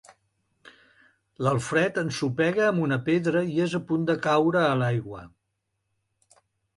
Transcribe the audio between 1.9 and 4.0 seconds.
ensopega amb una pedra i és a